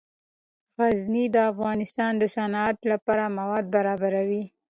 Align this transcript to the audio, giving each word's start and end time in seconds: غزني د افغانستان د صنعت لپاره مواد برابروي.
غزني 0.79 1.25
د 1.35 1.37
افغانستان 1.51 2.11
د 2.17 2.23
صنعت 2.35 2.77
لپاره 2.91 3.23
مواد 3.37 3.65
برابروي. 3.75 4.43